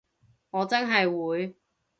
[0.49, 1.55] 我真係會